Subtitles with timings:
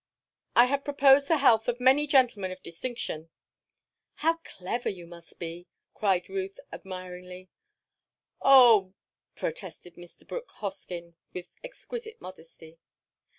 [0.55, 3.29] I have proposed the health of many gentlemen of distinction."
[4.15, 7.49] "How clever you must be!" cried Ruth, admiringly.
[8.41, 8.95] "Oh—!"
[9.35, 10.27] protested Mr.
[10.27, 12.79] Brooke Hoskyn, with exquisite modesty.